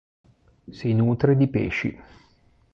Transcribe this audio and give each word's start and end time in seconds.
Si 0.71 0.93
nutre 0.95 1.37
di 1.37 1.47
pesci. 1.47 1.95